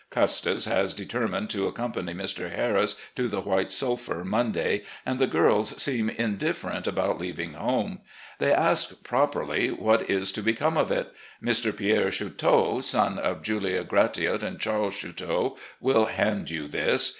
[0.09, 2.49] Custis has determined to accompany Mr.
[2.51, 7.99] Harris to the White Sulphur Monday, and the girls seem indifferent about leaving home.
[8.39, 11.13] They ask, properly, what is to become of it?
[11.39, 11.71] Mr.
[11.77, 17.09] Pierre Chouteau, son of Julia Gratiot and Charles Chouteau, will hand you this.